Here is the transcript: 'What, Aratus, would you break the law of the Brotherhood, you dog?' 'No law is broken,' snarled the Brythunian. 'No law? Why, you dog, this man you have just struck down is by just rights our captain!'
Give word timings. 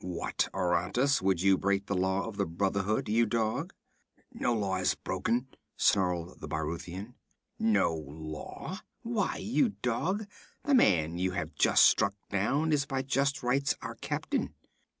'What, 0.03 0.49
Aratus, 0.51 1.21
would 1.21 1.43
you 1.43 1.59
break 1.59 1.85
the 1.85 1.93
law 1.93 2.25
of 2.25 2.37
the 2.37 2.47
Brotherhood, 2.47 3.07
you 3.07 3.27
dog?' 3.27 3.71
'No 4.33 4.51
law 4.51 4.77
is 4.77 4.95
broken,' 4.95 5.45
snarled 5.77 6.39
the 6.39 6.47
Brythunian. 6.47 7.13
'No 7.59 7.93
law? 7.95 8.79
Why, 9.03 9.37
you 9.37 9.69
dog, 9.83 10.25
this 10.65 10.75
man 10.75 11.19
you 11.19 11.33
have 11.33 11.53
just 11.53 11.85
struck 11.85 12.15
down 12.31 12.73
is 12.73 12.87
by 12.87 13.03
just 13.03 13.43
rights 13.43 13.75
our 13.83 13.93
captain!' 13.93 14.55